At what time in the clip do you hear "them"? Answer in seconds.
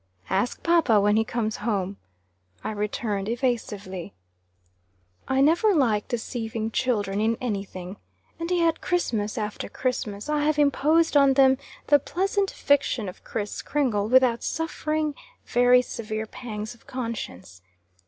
11.35-11.59